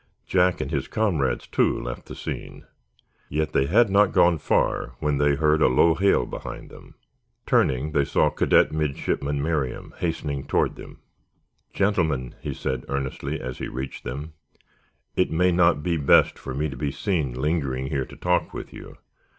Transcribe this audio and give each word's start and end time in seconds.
Jack 0.25 0.59
and 0.61 0.71
his 0.71 0.87
comrades, 0.87 1.45
too, 1.45 1.79
left 1.79 2.07
the 2.07 2.15
scene. 2.15 2.65
Yet 3.29 3.53
they 3.53 3.67
had 3.67 3.91
not 3.91 4.13
gone 4.13 4.39
far 4.39 4.95
when 4.97 5.19
they 5.19 5.35
heard 5.35 5.61
a 5.61 5.67
low 5.67 5.93
hail 5.93 6.25
behind. 6.25 6.73
Turning, 7.45 7.91
they 7.91 8.03
saw 8.03 8.31
Cadet 8.31 8.71
Midshipmen 8.71 9.43
Merriam 9.43 9.93
hastening 9.99 10.47
toward 10.47 10.75
them. 10.75 11.01
"Gentlemen," 11.71 12.33
he 12.41 12.55
said, 12.55 12.83
earnestly, 12.89 13.39
as 13.39 13.59
he 13.59 13.67
reached 13.67 14.03
them, 14.03 14.33
"it 15.15 15.29
may 15.29 15.51
not 15.51 15.83
be 15.83 15.97
best 15.97 16.39
for 16.39 16.55
me 16.55 16.67
to 16.67 16.75
be 16.75 16.89
seen 16.89 17.35
lingering 17.35 17.89
here 17.91 18.05
to 18.07 18.15
talk 18.15 18.55
with 18.55 18.73
you. 18.73 18.97